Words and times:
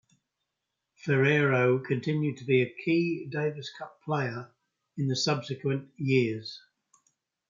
Ferrero 0.95 1.77
continued 1.77 2.35
to 2.37 2.43
be 2.43 2.63
a 2.63 2.73
key 2.83 3.27
Davis 3.31 3.71
Cup 3.77 4.01
player 4.03 4.51
in 4.97 5.13
subsequent 5.15 5.91
years. 5.95 6.59